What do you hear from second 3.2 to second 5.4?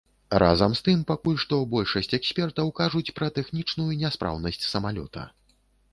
тэхнічную няспраўнасць самалёта.